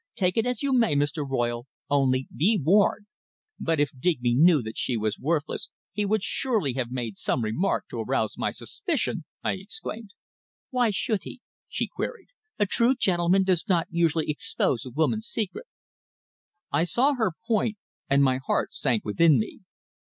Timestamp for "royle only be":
1.29-2.57